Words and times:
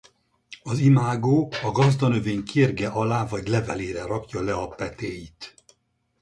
Az 0.63 0.79
imágó 0.79 1.51
a 1.63 1.71
gazdanövény 1.71 2.43
kérge 2.43 2.87
alá 2.89 3.27
vagy 3.27 3.47
levelére 3.47 4.05
rakja 4.05 4.41
le 4.41 4.53
a 4.53 4.67
petéit. 4.67 5.53